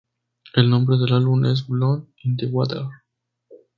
[0.55, 2.87] El nombre del álbum es "Blood In The Water".